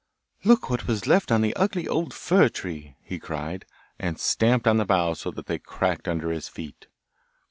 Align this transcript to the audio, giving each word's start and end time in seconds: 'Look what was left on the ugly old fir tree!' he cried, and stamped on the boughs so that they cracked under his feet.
'Look 0.43 0.67
what 0.67 0.87
was 0.87 1.05
left 1.05 1.31
on 1.31 1.41
the 1.41 1.55
ugly 1.55 1.87
old 1.87 2.11
fir 2.11 2.49
tree!' 2.49 2.95
he 3.03 3.19
cried, 3.19 3.65
and 3.99 4.17
stamped 4.19 4.67
on 4.67 4.77
the 4.77 4.83
boughs 4.85 5.19
so 5.19 5.29
that 5.29 5.45
they 5.45 5.59
cracked 5.59 6.07
under 6.07 6.31
his 6.31 6.47
feet. 6.49 6.87